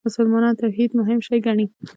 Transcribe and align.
مسلمانان 0.05 0.53
توحید 0.61 0.91
مهم 0.99 1.19
شی 1.25 1.37
ګڼي. 1.45 1.65